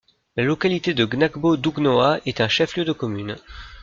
La 0.35 0.41
localité 0.43 0.95
de 0.95 1.05
Gnagbodougnoa 1.05 2.21
est 2.25 2.41
un 2.41 2.47
chef-lieu 2.47 2.85
de 2.85 2.91
commune. 2.91 3.35